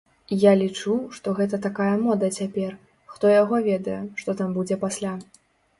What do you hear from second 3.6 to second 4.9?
ведае, што там будзе